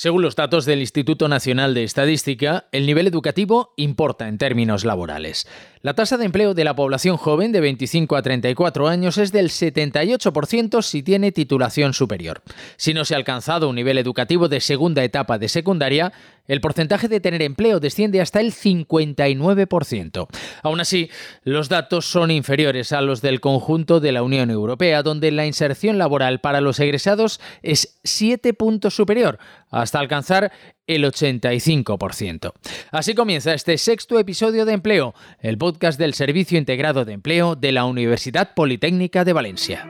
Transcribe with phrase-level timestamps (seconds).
[0.00, 5.46] Según los datos del Instituto Nacional de Estadística, el nivel educativo importa en términos laborales.
[5.82, 9.48] La tasa de empleo de la población joven de 25 a 34 años es del
[9.48, 12.42] 78% si tiene titulación superior.
[12.76, 16.12] Si no se ha alcanzado un nivel educativo de segunda etapa de secundaria,
[16.46, 20.28] el porcentaje de tener empleo desciende hasta el 59%.
[20.62, 21.08] Aún así,
[21.44, 25.96] los datos son inferiores a los del conjunto de la Unión Europea, donde la inserción
[25.96, 29.38] laboral para los egresados es 7 puntos superior,
[29.70, 30.52] hasta alcanzar
[30.94, 32.52] el 85%.
[32.90, 37.70] Así comienza este sexto episodio de Empleo, el podcast del Servicio Integrado de Empleo de
[37.70, 39.88] la Universidad Politécnica de Valencia.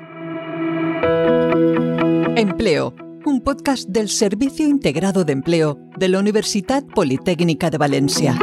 [2.37, 8.39] Empleo, un podcast del Servicio Integrado de Empleo de la Universidad Politécnica de Valencia.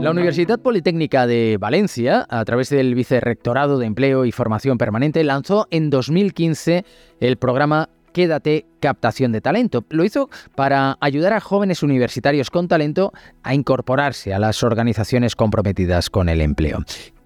[0.00, 5.66] La Universidad Politécnica de Valencia, a través del Vicerrectorado de Empleo y Formación Permanente, lanzó
[5.70, 6.84] en 2015
[7.20, 9.84] el programa Quédate Captación de Talento.
[9.90, 16.10] Lo hizo para ayudar a jóvenes universitarios con talento a incorporarse a las organizaciones comprometidas
[16.10, 16.78] con el empleo.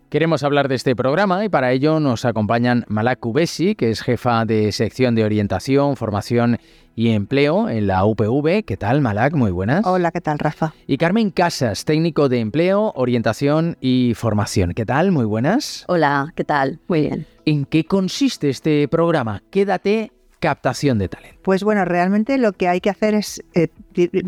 [0.08, 4.47] Queremos hablar de este programa y para ello nos acompañan Malak Kubesi, que es jefa
[4.47, 6.58] de sección de orientación, formación
[6.97, 8.64] y empleo en la UPV.
[8.64, 9.34] ¿Qué tal, Malak?
[9.34, 9.84] Muy buenas.
[9.84, 10.73] Hola, ¿qué tal, Rafa?
[10.86, 14.73] Y Carmen Casas, técnico de empleo, orientación y formación.
[14.73, 15.12] ¿Qué tal?
[15.12, 15.84] Muy buenas.
[15.89, 16.80] Hola, ¿qué tal?
[16.89, 17.27] Muy bien.
[17.45, 19.42] ¿En qué consiste este programa?
[19.50, 21.39] Quédate captación de talento?
[21.42, 23.69] Pues bueno, realmente lo que hay que hacer es eh,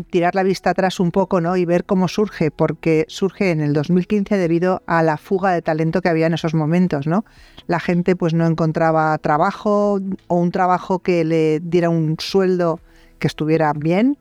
[0.09, 1.55] tirar la vista atrás un poco ¿no?
[1.57, 6.01] y ver cómo surge, porque surge en el 2015 debido a la fuga de talento
[6.01, 7.07] que había en esos momentos.
[7.07, 7.25] ¿no?
[7.67, 12.79] La gente pues no encontraba trabajo o un trabajo que le diera un sueldo
[13.19, 14.17] que estuviera bien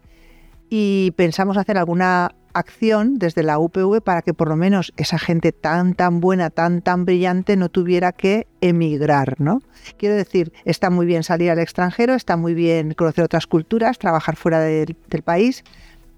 [0.68, 5.52] y pensamos hacer alguna acción desde la UPV para que por lo menos esa gente
[5.52, 9.62] tan tan buena, tan tan brillante no tuviera que emigrar, ¿no?
[9.96, 14.36] Quiero decir, está muy bien salir al extranjero, está muy bien conocer otras culturas, trabajar
[14.36, 15.64] fuera del, país,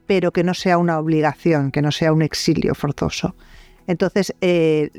[0.06, 3.34] pero que no sea una obligación, que no sea un exilio forzoso.
[3.86, 4.90] Entonces, eh,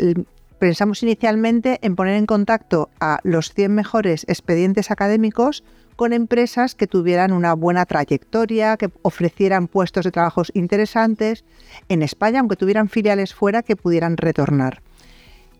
[0.59, 5.63] pensamos inicialmente en poner en contacto a los 100 mejores expedientes académicos
[5.95, 11.43] con empresas que tuvieran una buena trayectoria, que ofrecieran puestos de trabajos interesantes
[11.89, 14.81] en España, aunque tuvieran filiales fuera que pudieran retornar.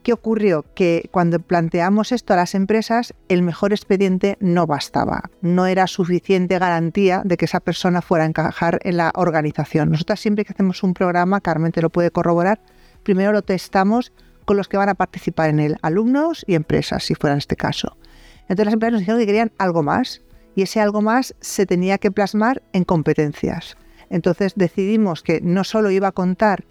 [0.04, 0.66] ¿Qué ocurrió?
[0.76, 5.30] Que cuando planteamos esto a las empresas, el mejor expediente no bastaba.
[5.42, 9.92] No era suficiente garantía de que esa persona fuera a encajar en la organización.
[9.92, 12.60] Nosotras siempre que hacemos un programa, Carmen te lo puede corroborar,
[13.04, 14.12] primero lo testamos
[14.44, 17.96] con los que van a participar en él, alumnos y empresas, si fuera este caso.
[18.44, 20.22] Entonces las empresas nos dijeron que querían algo más
[20.56, 23.78] y ese algo más se tenía que plasmar en competencias.
[24.10, 26.66] Entonces decidimos que no solo iba a contar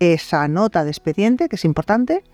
[0.00, 2.24] esa nota de expediente, que es importante,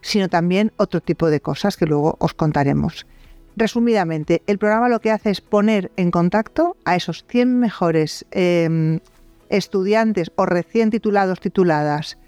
[0.00, 3.06] sino también otro tipo de cosas que luego os contaremos.
[3.56, 9.00] Resumidamente, el programa lo que hace es poner en contacto a esos 100 mejores em,
[9.48, 12.18] estudiantes o recién titulados, tituladas,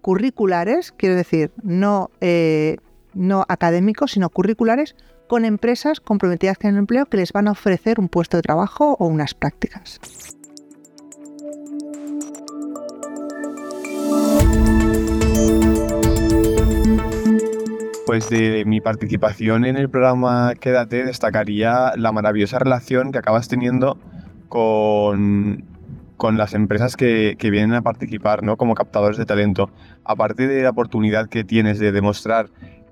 [0.00, 2.78] curriculares, quiero decir, no, eh,
[3.14, 4.94] no académicos, sino curriculares,
[5.28, 8.96] con empresas comprometidas con el empleo que les van a ofrecer un puesto de trabajo
[8.98, 10.00] o unas prácticas.
[18.06, 23.98] Pues de mi participación en el programa Quédate destacaría la maravillosa relación que acabas teniendo
[24.48, 25.64] con,
[26.16, 28.56] con las empresas que, que, vienen a participar ¿no?
[28.56, 29.70] como captadores de talento.
[30.04, 32.48] Aparte de la oportunidad que tienes de demostrar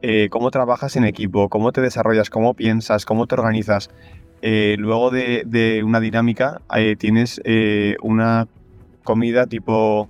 [0.09, 3.91] eh, cómo trabajas en equipo, cómo te desarrollas, cómo piensas, cómo te organizas.
[4.41, 7.43] Eh, luego de, una dinámica eh, tienes
[8.03, 8.47] una
[9.03, 10.09] comida tipo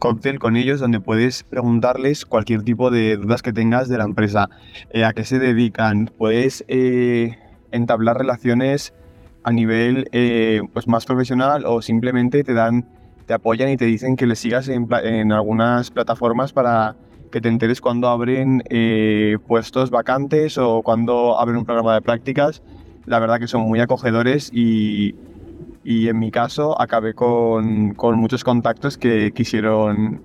[0.00, 4.50] cóctel con ellos donde puedes preguntarles cualquier tipo de dudas que tengas de la empresa,
[5.04, 6.64] a qué se dedican, puedes
[7.70, 8.94] entablar relaciones
[9.44, 10.08] a nivel
[10.72, 12.88] pues más profesional o simplemente te dan,
[13.26, 16.96] te apoyan y te dicen que les sigas en algunas plataformas para
[17.30, 22.62] que te enteres cuando abren eh, puestos vacantes o cuando abren un programa de prácticas.
[23.04, 25.14] La verdad que son muy acogedores y,
[25.84, 30.22] y en mi caso acabé con, con, muchos contactos que quisieron,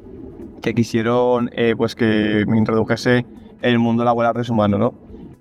[0.61, 3.25] que quisieron eh, pues que me introdujese en
[3.61, 4.77] el mundo laboral de humano.
[4.77, 4.93] ¿no?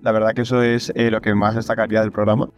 [0.03, 2.49] La verdad que eso es eh, lo que más destacaría del programa.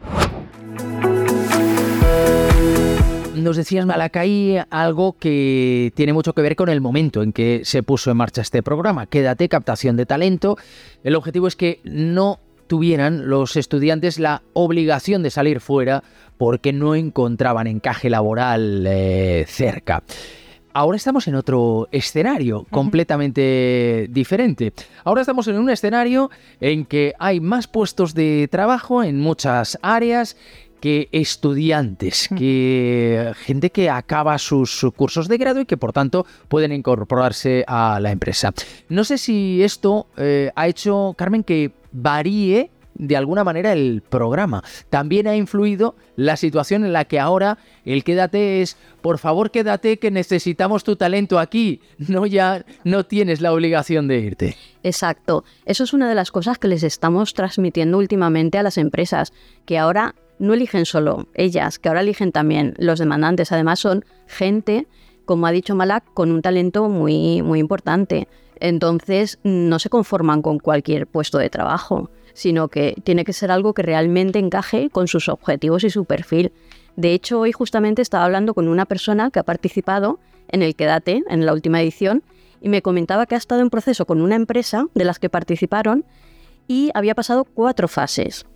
[3.43, 7.83] Nos decías, Malacay, algo que tiene mucho que ver con el momento en que se
[7.83, 9.07] puso en marcha este programa.
[9.07, 10.57] Quédate, captación de talento.
[11.05, 16.03] El objetivo es que no tuvieran los estudiantes la obligación de salir fuera
[16.39, 20.03] porque no encontraban encaje laboral eh, cerca.
[20.75, 24.73] Ahora estamos en otro escenario completamente diferente.
[25.05, 26.31] Ahora estamos en un escenario
[26.61, 30.35] en que hay más puestos de trabajo en muchas áreas
[30.83, 32.35] que estudiantes, mm.
[32.35, 38.01] que gente que acaba sus cursos de grado y que por tanto pueden incorporarse a
[38.01, 38.53] la empresa.
[38.89, 44.65] No sé si esto eh, ha hecho, Carmen, que varíe de alguna manera el programa.
[44.91, 49.99] También ha influido la situación en la que ahora el quédate es, por favor quédate
[49.99, 54.57] que necesitamos tu talento aquí, no ya no tienes la obligación de irte.
[54.83, 59.33] Exacto, eso es una de las cosas que les estamos transmitiendo últimamente a las empresas,
[59.65, 64.87] que ahora no eligen solo ellas, que ahora eligen también los demandantes, además son gente,
[65.25, 68.29] como ha dicho Malak, con un talento muy, muy importante.
[68.61, 73.75] Entonces no se conforman con cualquier puesto de trabajo sino que tiene que ser algo
[73.75, 76.53] que realmente encaje con sus objetivos y su perfil.
[76.97, 80.19] De hecho, hoy justamente estaba hablando con una persona que ha participado
[80.49, 82.23] en el Quédate, en la última edición,
[82.61, 86.05] y me comentaba que ha estado en proceso con una empresa de las que participaron
[86.69, 88.47] y había pasado cuatro fases.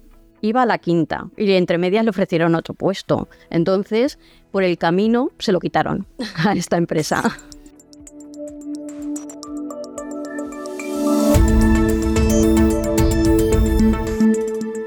[0.41, 3.29] Iba a la quinta y entre medias le ofrecieron otro puesto.
[3.51, 4.19] Entonces,
[4.51, 6.07] por el camino se lo quitaron
[6.45, 7.23] a esta empresa.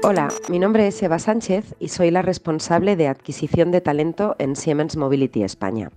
[0.02, 4.56] Hola, mi nombre es Eva Sánchez y soy la responsable de adquisición de talento en
[4.56, 5.90] Siemens Mobility España.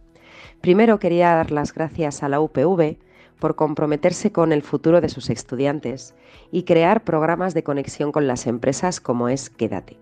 [0.61, 2.97] Primero quería dar las gracias a la UPV
[3.43, 6.15] por comprometerse con el futuro de sus estudiantes
[6.49, 9.97] y crear programas de conexión con las empresas como es Quédate.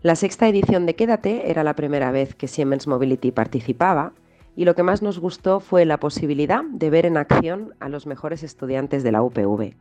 [0.00, 4.14] La sexta edición de Quédate era la primera vez que Siemens Mobility participaba
[4.56, 8.06] y lo que más nos gustó fue la posibilidad de ver en acción a los
[8.06, 9.74] mejores estudiantes de la UPV.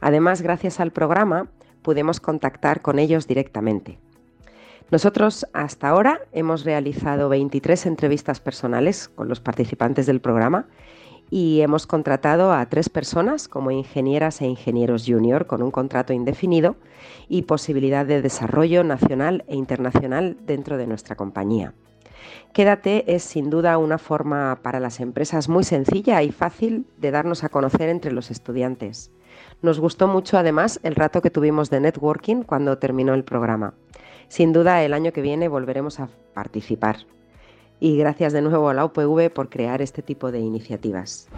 [0.00, 1.48] Además, gracias al programa,
[1.82, 3.98] pudimos contactar con ellos directamente.
[4.92, 10.66] Nosotros hasta ahora hemos realizado 23 entrevistas personales con los participantes del programa
[11.30, 16.76] y hemos contratado a tres personas como ingenieras e ingenieros junior con un contrato indefinido
[17.28, 21.72] y posibilidad de desarrollo nacional e internacional dentro de nuestra compañía.
[22.52, 27.44] Quédate es sin duda una forma para las empresas muy sencilla y fácil de darnos
[27.44, 29.12] a conocer entre los estudiantes.
[29.62, 33.74] Nos gustó mucho además el rato que tuvimos de networking cuando terminó el programa.
[34.28, 36.96] Sin duda el año que viene volveremos a participar.
[37.80, 41.28] Y gracias de nuevo a la UPV por crear este tipo de iniciativas.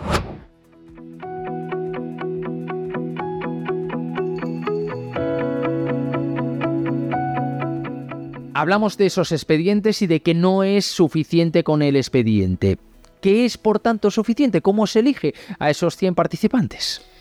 [8.54, 12.78] Hablamos de esos expedientes y de que no es suficiente con el expediente.
[13.20, 14.62] ¿Qué es, por tanto, suficiente?
[14.62, 17.11] ¿Cómo se elige a esos 100 participantes?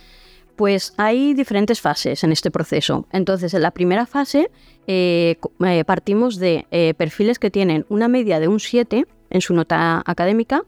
[0.62, 3.08] Pues hay diferentes fases en este proceso.
[3.12, 4.52] Entonces, en la primera fase
[4.86, 9.56] eh, eh, partimos de eh, perfiles que tienen una media de un 7 en su
[9.56, 10.62] nota académica,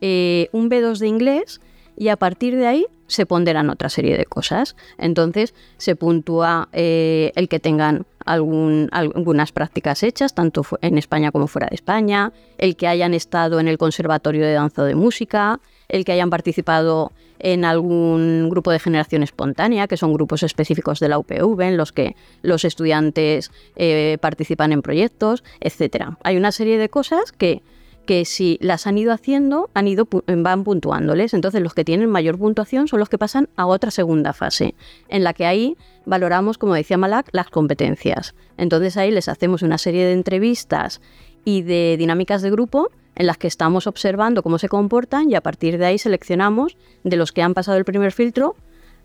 [0.00, 1.60] un B2 de inglés
[1.94, 4.76] y a partir de ahí se ponderan otra serie de cosas.
[4.96, 11.74] Entonces se puntúa el que tengan algunas prácticas hechas, tanto en España como fuera de
[11.74, 16.12] España, el que hayan estado en el Conservatorio de Danza o de Música, el que
[16.12, 21.60] hayan participado en algún grupo de generación espontánea, que son grupos específicos de la UPV
[21.62, 26.16] en los que los estudiantes eh, participan en proyectos, etc.
[26.22, 27.62] Hay una serie de cosas que,
[28.06, 31.34] que si las han ido haciendo, han ido, van puntuándoles.
[31.34, 34.74] Entonces los que tienen mayor puntuación son los que pasan a otra segunda fase,
[35.08, 35.76] en la que ahí
[36.06, 38.34] valoramos, como decía Malak, las competencias.
[38.56, 41.00] Entonces ahí les hacemos una serie de entrevistas
[41.44, 45.40] y de dinámicas de grupo en las que estamos observando cómo se comportan y a
[45.40, 48.56] partir de ahí seleccionamos de los que han pasado el primer filtro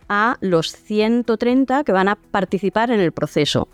[0.07, 3.69] a los 130 que van a participar en el proceso.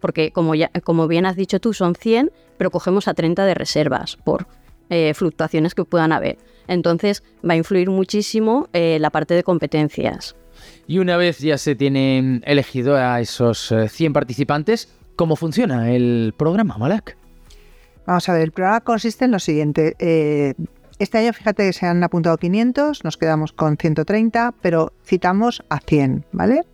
[0.00, 4.46] Porque como, bien has dicho tú, son 100, pero cogemos a 30 de reservas por
[4.88, 6.38] eh, fluctuaciones que puedan haber.
[6.68, 10.36] Entonces va a influir muchísimo eh, la parte de competencias.
[10.86, 16.34] Y una vez ya se tienen elegido a esos 100 eh, participantes, ¿cómo funciona el
[16.36, 17.19] programa, Malak?
[18.06, 19.94] Vamos a ver, el programa consiste en lo siguiente.
[19.98, 20.54] Eh,
[21.00, 25.80] este año, fíjate que se han apuntado 500, nos quedamos con 130, pero citamos a
[25.80, 26.64] 100, ¿vale?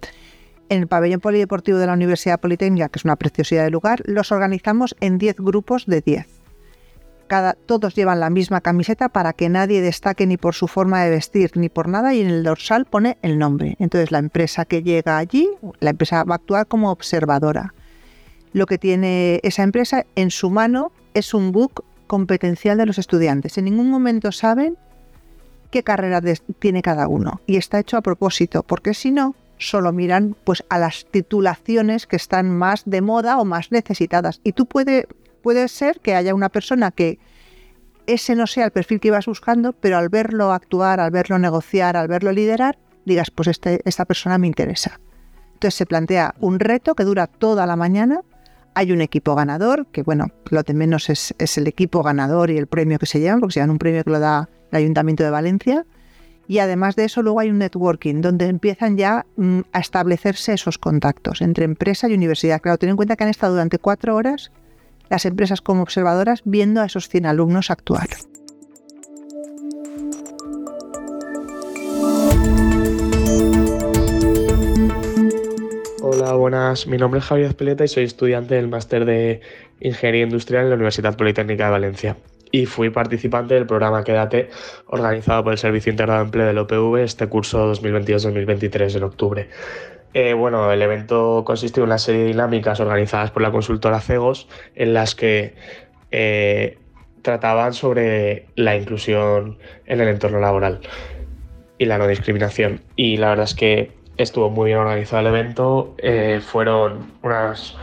[0.69, 4.33] En el pabellón polideportivo de la Universidad Politécnica, que es una preciosidad de lugar, los
[4.33, 6.27] organizamos en 10 grupos de 10.
[7.29, 11.11] Cada, todos llevan la misma camiseta para que nadie destaque ni por su forma de
[11.11, 13.77] vestir ni por nada y en el dorsal pone el nombre.
[13.79, 17.75] Entonces la empresa que llega allí, la empresa va a actuar como observadora.
[18.53, 23.57] Lo que tiene esa empresa en su mano es un book competencial de los estudiantes.
[23.57, 24.77] En ningún momento saben
[25.71, 26.21] qué carrera
[26.59, 27.41] tiene cada uno.
[27.47, 32.17] Y está hecho a propósito, porque si no, solo miran pues, a las titulaciones que
[32.17, 34.41] están más de moda o más necesitadas.
[34.45, 35.09] Y tú puede,
[35.43, 37.19] puede ser que haya una persona que
[38.07, 41.97] ese no sea el perfil que ibas buscando, pero al verlo actuar, al verlo negociar,
[41.97, 45.01] al verlo liderar, digas, pues este, esta persona me interesa.
[45.55, 48.21] Entonces se plantea un reto que dura toda la mañana
[48.77, 52.67] Hay un equipo ganador, que bueno, lo de menos es, el equipo ganador y el
[52.67, 55.31] premio que se llevan, porque se llevan un premio que lo da el Ayuntamiento de
[55.31, 55.87] Valencia.
[56.47, 60.77] Y además de eso, luego hay un networking, donde empiezan ya mm, a establecerse esos
[60.77, 62.61] contactos entre empresa y universidad.
[62.61, 64.53] Claro, ten en cuenta que han estado durante cuatro horas
[65.09, 68.09] las empresas como observadoras viendo a esos 100 alumnos actuar.
[76.47, 76.87] Buenas.
[76.87, 79.41] Mi nombre es Javier Espeleta y soy estudiante del máster de
[79.81, 82.17] Ingeniería Industrial en la Universidad Politécnica de Valencia.
[82.53, 84.51] Y fui participante del programa Quédate,
[84.87, 89.49] organizado por el Servicio Integrado de Empleo del OPV este curso 2022-2023 en octubre.
[90.15, 94.47] Eh, bueno, el evento consistió en una serie de dinámicas organizadas por la consultora CEGOS
[94.77, 95.57] en las que
[96.13, 96.79] eh,
[97.23, 100.79] trataban sobre la inclusión en el entorno laboral
[101.77, 102.83] y la no discriminación.
[102.95, 107.77] Y la verdad es que estuvo muy bien organizado el evento, eh, fueron unas,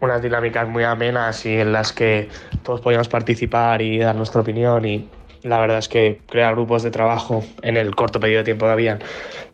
[0.00, 2.28] unas dinámicas muy amenas y en las que
[2.62, 5.08] todos podíamos participar y dar nuestra opinión y
[5.42, 8.72] la verdad es que crear grupos de trabajo en el corto periodo de tiempo que
[8.72, 8.98] habían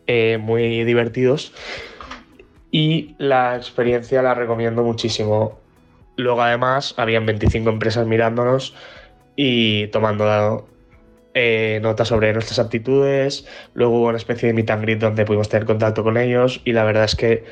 [0.07, 1.53] eh, muy divertidos
[2.71, 5.59] y la experiencia la recomiendo muchísimo.
[6.15, 8.73] Luego además habían 25 empresas mirándonos
[9.35, 10.67] y tomando
[11.33, 15.47] eh, notas sobre nuestras aptitudes, luego hubo una especie de meet and greet donde pudimos
[15.49, 17.45] tener contacto con ellos y la verdad es que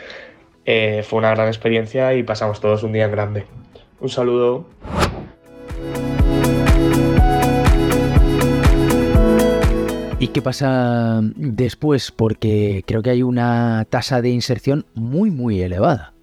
[0.66, 3.46] eh, fue una gran experiencia y pasamos todos un día en grande.
[4.02, 4.66] Un saludo.
[10.20, 12.12] ¿Y qué pasa después?
[12.12, 16.14] Porque creo que hay una tasa de inserción muy, muy elevada.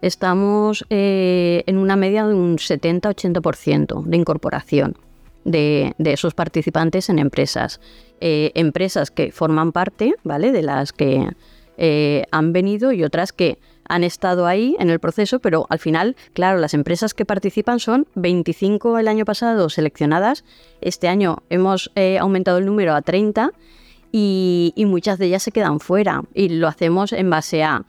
[0.00, 4.96] Estamos eh, en una media de un 70-80% de incorporación
[5.44, 7.80] de, esos participantes en empresas.
[8.20, 10.52] Eh, empresas que forman parte, ¿vale?
[10.52, 11.28] De las que
[11.76, 16.16] eh, han venido y otras que han estado ahí en el proceso, pero al final,
[16.32, 20.44] claro, las empresas que participan son 25 el año pasado seleccionadas.
[20.80, 23.50] Este año hemos eh, aumentado el número a 30
[24.10, 26.22] y, muchas de ellas se quedan fuera.
[26.32, 27.84] Y lo hacemos en base a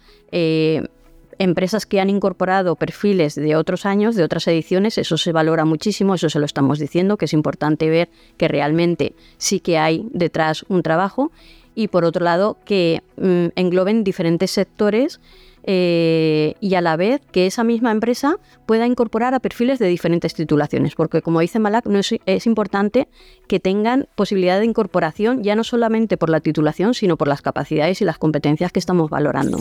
[1.40, 6.16] empresas que han incorporado perfiles de otros años, de otras ediciones, eso se valora muchísimo,
[6.16, 10.66] eso se lo estamos diciendo, que es importante ver que realmente sí que hay detrás
[10.70, 11.32] un trabajo
[11.76, 15.20] y por otro lado que mm, engloben diferentes sectores
[15.68, 18.38] eh, y a la vez que esa misma empresa
[18.68, 23.08] pueda incorporar a perfiles de diferentes titulaciones, porque como dice Malak, no es, es, importante
[23.48, 28.00] que tengan posibilidad de incorporación ya no solamente por la titulación, sino por las capacidades
[28.02, 29.58] y las competencias que estamos valorando.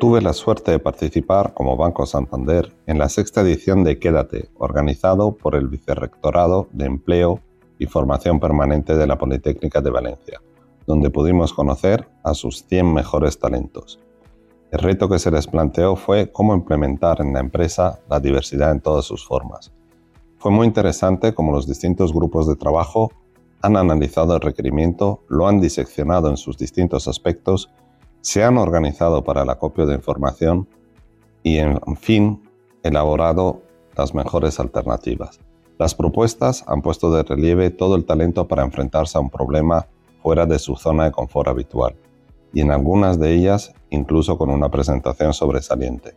[0.00, 5.36] Tuve la suerte de participar como Banco Santander en la sexta edición de Quédate, organizado
[5.36, 7.40] por el Vicerrectorado de Empleo
[7.78, 10.40] y Formación Permanente de la Politécnica de Valencia,
[10.86, 14.00] donde pudimos conocer a sus 100 mejores talentos.
[14.70, 18.80] El reto que se les planteó fue cómo implementar en la empresa la diversidad en
[18.80, 19.70] todas sus formas.
[20.38, 23.12] Fue muy interesante cómo los distintos grupos de trabajo
[23.60, 27.70] han analizado el requerimiento, lo han diseccionado en sus distintos aspectos
[28.20, 30.68] se han organizado para el acopio de información
[31.42, 32.42] y, en fin,
[32.82, 33.62] elaborado
[33.96, 35.40] las mejores alternativas.
[35.78, 39.86] Las propuestas han puesto de relieve todo el talento para enfrentarse a un problema
[40.22, 41.96] fuera de su zona de confort habitual,
[42.52, 46.16] y en algunas de ellas incluso con una presentación sobresaliente.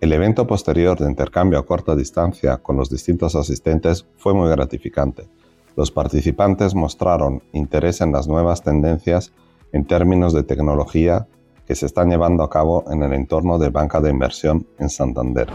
[0.00, 5.28] El evento posterior de intercambio a corta distancia con los distintos asistentes fue muy gratificante.
[5.74, 9.32] Los participantes mostraron interés en las nuevas tendencias
[9.72, 11.26] en términos de tecnología
[11.66, 15.48] que se están llevando a cabo en el entorno de banca de inversión en Santander.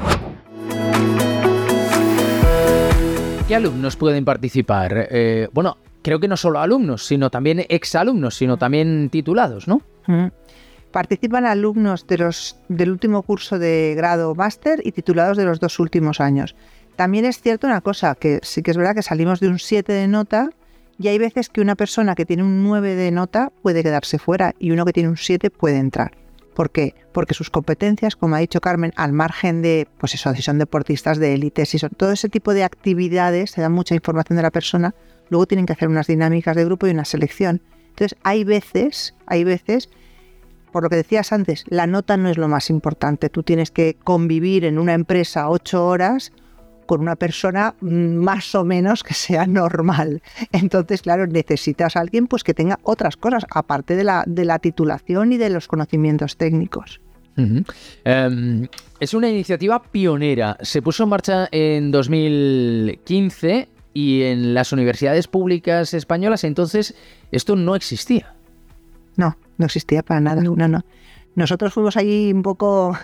[3.48, 5.08] ¿Qué alumnos pueden participar?
[5.10, 9.82] Eh, bueno, creo que no solo alumnos, sino también exalumnos, sino también titulados, ¿no?
[10.92, 15.80] Participan alumnos de los, del último curso de grado máster y titulados de los dos
[15.80, 16.56] últimos años.
[16.96, 19.92] También es cierto una cosa, que sí que es verdad que salimos de un 7
[19.92, 20.50] de nota
[21.02, 24.54] y hay veces que una persona que tiene un 9 de nota puede quedarse fuera
[24.60, 26.12] y uno que tiene un 7 puede entrar.
[26.54, 26.94] ¿Por qué?
[27.12, 31.18] Porque sus competencias, como ha dicho Carmen, al margen de, pues eso, si son deportistas
[31.18, 34.52] de élite, si son todo ese tipo de actividades, se da mucha información de la
[34.52, 34.94] persona,
[35.30, 37.62] luego tienen que hacer unas dinámicas de grupo y una selección.
[37.90, 39.90] Entonces, hay veces, hay veces,
[40.72, 43.30] por lo que decías antes, la nota no es lo más importante.
[43.30, 46.32] Tú tienes que convivir en una empresa ocho horas
[46.86, 50.22] con una persona más o menos que sea normal.
[50.52, 54.60] Entonces, claro, necesitas a alguien pues que tenga otras cosas, aparte de la, de la
[54.60, 57.02] titulación y de los conocimientos técnicos.
[58.04, 58.68] Em,
[59.00, 60.58] es una iniciativa pionera.
[60.62, 66.96] Se puso en marcha en 2015 y en las universidades públicas españolas entonces
[67.32, 68.34] esto no existía.
[69.16, 70.42] No, no existía para nada.
[70.42, 70.86] No, no.
[71.36, 72.98] Nosotros fuimos allí un poco,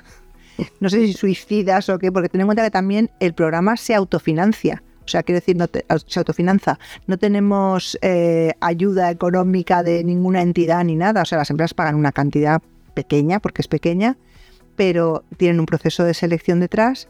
[0.79, 3.95] no sé si suicidas o qué, porque ten en cuenta que también el programa se
[3.95, 4.83] autofinancia.
[5.05, 5.67] O sea, quiero decir, no
[6.05, 6.79] se autofinanza.
[7.05, 11.21] No tenemos eh, ayuda económica de ninguna entidad ni nada.
[11.21, 12.61] O sea, las empresas pagan una cantidad
[12.93, 14.17] pequeña, porque es pequeña,
[14.75, 17.07] pero tienen un proceso de selección detrás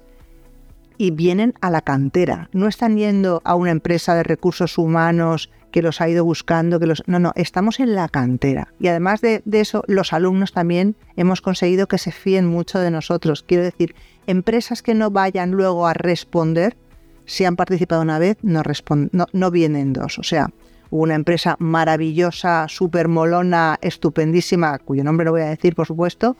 [0.98, 2.50] y vienen a la cantera.
[2.54, 6.88] No están yendo a una empresa de recursos humanos que los ha ido buscando, que
[6.88, 7.04] los...
[7.08, 8.74] No, no, estamos en la cantera.
[8.80, 13.44] Y además de, eso, los alumnos también hemos conseguido que se fíen mucho de nosotros.
[13.44, 13.96] Quiero decir,
[14.26, 16.78] empresas que no vayan luego a responder,
[17.26, 18.64] si han participado una vez, no,
[19.12, 20.20] no, no vienen dos.
[20.20, 20.50] O sea,
[20.90, 26.38] una empresa maravillosa, súper molona, estupendísima, cuyo nombre no voy a decir, por supuesto,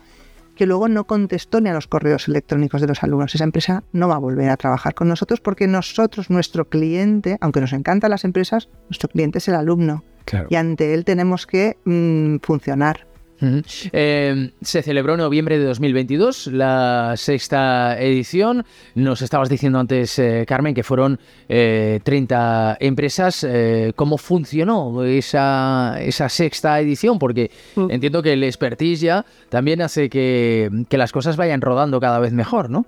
[0.58, 3.32] que luego no contestó ni a los correos electrónicos de los alumnos.
[3.32, 7.60] Esa empresa no va a volver a trabajar con nosotros porque nosotros, nuestro cliente, aunque
[7.60, 10.02] nos encantan las empresas, nuestro cliente es el alumno.
[10.50, 13.06] Y ante él tenemos que mm, funcionar.
[13.40, 18.64] Eh, se celebró en noviembre de 2022 la sexta edición.
[18.94, 23.46] Nos estabas diciendo antes, eh, Carmen, que fueron 30 eh, empresas.
[23.94, 27.18] ¿Cómo funcionó esa, esa, sexta edición?
[27.18, 27.90] Porque mm.
[27.90, 32.32] entiendo que el expertise ya también hace que, que, las cosas vayan rodando cada vez
[32.32, 32.86] mejor, ¿no?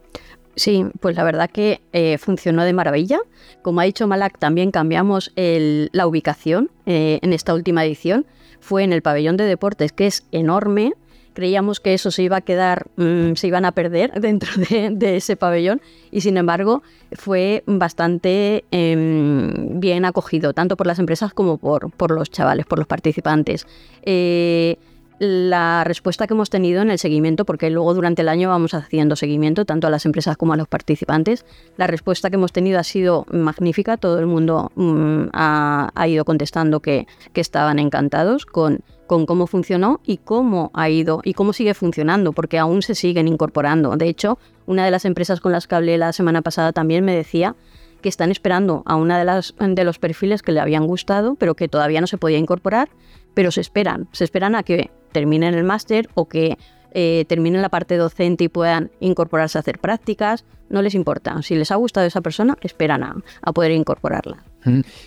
[0.57, 1.80] Sí, pues la verdad que
[2.19, 3.21] funcionó de maravilla.
[3.62, 8.26] Como ha dicho Malak, también cambiamos la ubicación en esta última edición
[8.60, 10.92] fue en el pabellón de deportes, que es enorme.
[11.32, 15.36] Creíamos que eso se iba a quedar, mm, se iban a perder dentro de, ese
[15.36, 21.90] pabellón y sin embargo fue bastante em, bien acogido, tanto por las empresas como por,
[21.92, 23.66] por los chavales, por los participantes.
[24.02, 24.76] Eh,
[25.20, 29.16] la respuesta que hemos tenido en el seguimiento, porque luego durante el año vamos haciendo
[29.16, 31.44] seguimiento tanto a las empresas como a los participantes,
[31.76, 33.98] la respuesta que hemos tenido ha sido magnífica.
[33.98, 40.70] Todo el mundo mm, ha, ido contestando que, estaban encantados con, cómo funcionó y cómo
[40.72, 43.94] ha ido y cómo sigue funcionando, porque aún se siguen incorporando.
[43.98, 47.14] De hecho, una de las empresas con las que hablé la semana pasada también me
[47.14, 47.56] decía
[48.00, 51.54] que están esperando a una de las de los perfiles que le habían gustado, pero
[51.54, 52.88] que todavía no se podía incorporar,
[53.34, 56.56] pero se esperan, se esperan a que terminen el máster o que
[56.92, 61.40] eh, terminen la parte docente y puedan incorporarse a hacer prácticas, no les importa.
[61.42, 64.42] Si les ha gustado esa persona, esperan a, poder incorporarla.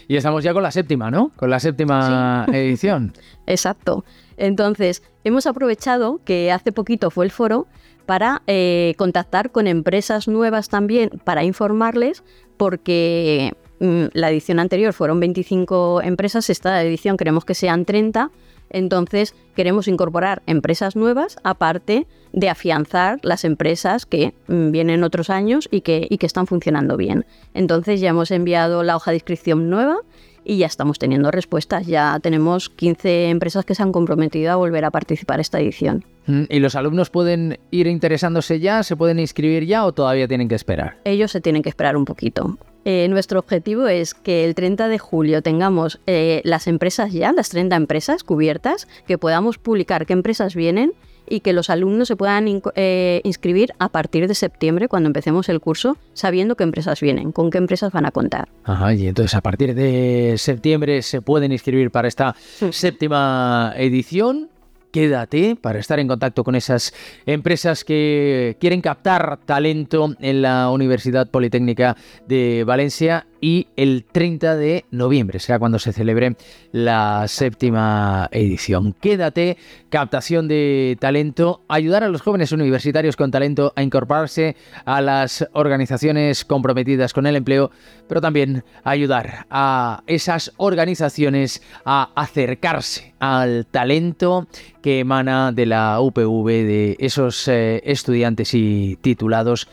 [0.08, 1.32] Y estamos ya con la séptima, ¿no?
[1.36, 3.14] Con la séptima edición.
[3.48, 4.06] Exacto.
[4.38, 7.68] Entonces, hemos aprovechado que hace poquito fue el foro
[8.06, 12.24] para eh, contactar con empresas nuevas también para informarles,
[12.58, 18.32] porque mm, la edición anterior fueron 25 empresas, esta edición queremos que sean 30
[18.74, 25.70] entonces, queremos incorporar empresas nuevas, aparte de afianzar las empresas que mm, vienen otros años
[25.72, 27.26] y que, y que están funcionando bien.
[27.54, 29.98] Entonces, ya hemos enviado la hoja de inscripción nueva
[30.44, 31.88] y ya estamos teniendo respuestas.
[31.88, 36.04] Ya tenemos 15 empresas que se han comprometido a volver a participar esta edición.
[36.26, 38.84] Mm, ¿Y los alumnos pueden ir interesándose ya?
[38.84, 40.98] ¿Se pueden inscribir ya o todavía tienen que esperar?
[41.06, 42.58] Ellos se tienen que esperar un poquito.
[42.86, 47.50] Eh, nuestro objetivo es que el 30 de julio tengamos eh, las empresas ya, las
[47.50, 50.94] 30 empresas cubiertas, que podamos publicar qué empresas vienen
[51.30, 55.62] y que los alumnos se puedan eh, inscribir a partir de septiembre, cuando empecemos el
[55.62, 58.50] curso, sabiendo qué empresas vienen, con qué empresas van a contar.
[58.66, 62.36] Ajá, y entonces a partir de septiembre se pueden inscribir para esta
[62.72, 64.50] séptima edición
[64.94, 66.94] quédate para estar en contacto con esas
[67.26, 74.86] empresas que quieren captar talento en la Universidad Politécnica de Valencia y el 30 de
[74.90, 76.38] noviembre será cuando se celebre
[76.72, 78.94] la séptima edición.
[78.94, 79.58] Quédate,
[79.90, 86.46] captación de talento, ayudar a los jóvenes universitarios con talento a incorporarse a las organizaciones
[86.46, 87.70] comprometidas con el empleo,
[88.08, 94.48] pero también ayudar a esas organizaciones a acercarse al talento
[94.82, 99.68] que emana de la UPV, de esos eh, estudiantes y titulados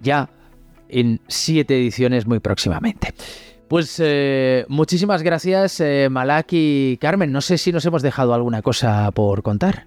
[0.00, 0.28] ya
[0.88, 3.14] en siete ediciones muy próximamente.
[3.68, 7.32] Pues eh, muchísimas gracias, eh, Malak y Carmen.
[7.32, 9.86] No sé si nos hemos dejado alguna cosa por contar.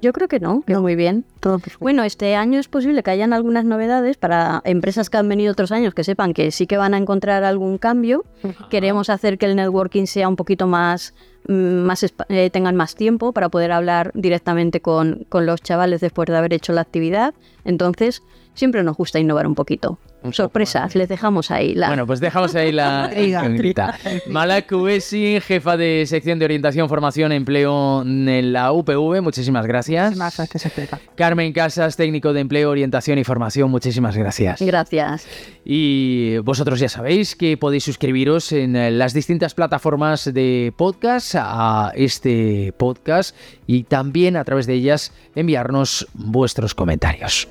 [0.00, 1.24] Yo creo que no, que muy bien.
[1.40, 5.52] Todo bueno, este año es posible que hayan algunas novedades para empresas que han venido
[5.52, 8.24] otros años que sepan que sí que van a encontrar algún cambio.
[8.68, 11.14] Queremos hacer que el networking sea un poquito más,
[11.48, 16.26] mm, más eh, tengan más tiempo para poder hablar directamente con, con los chavales después
[16.26, 17.32] de haber hecho la actividad.
[17.64, 18.22] Entonces,
[18.54, 19.98] siempre nos gusta innovar un poquito.
[20.32, 21.74] Sorpresas, les dejamos ahí.
[21.74, 21.88] La...
[21.88, 23.98] Bueno, pues dejamos ahí la incógnita.
[24.28, 30.16] Malak Kubesi, jefa de sección de orientación, formación, empleo en la UPV, muchísimas gracias.
[30.16, 30.72] Muchísimas gracias,
[31.14, 34.62] Carmen Casas, técnico de empleo, orientación y formación, muchísimas gracias.
[34.62, 35.26] Gracias.
[35.64, 42.72] Y vosotros ya sabéis que podéis suscribiros en las distintas plataformas de podcast a este
[42.78, 43.36] podcast
[43.66, 47.48] y también a través de ellas enviarnos vuestros comentarios.